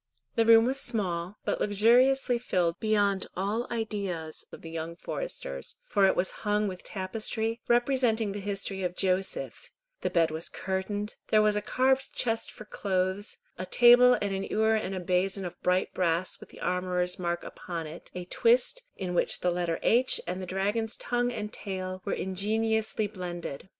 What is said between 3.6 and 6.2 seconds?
ideas of the young foresters, for it